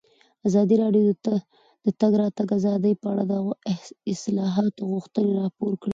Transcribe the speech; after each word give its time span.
ازادي 0.47 0.75
راډیو 0.83 1.03
د 1.25 1.27
د 1.85 1.87
تګ 2.01 2.13
راتګ 2.21 2.47
ازادي 2.59 2.93
په 3.01 3.07
اړه 3.11 3.23
د 3.31 3.33
اصلاحاتو 4.13 4.81
غوښتنې 4.91 5.31
راپور 5.41 5.73
کړې. 5.81 5.89